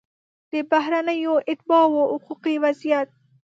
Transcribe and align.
د 0.51 0.53
بهرنیو 0.71 1.33
اتباعو 1.51 2.01
حقوقي 2.11 2.55
وضعیت 2.63 3.09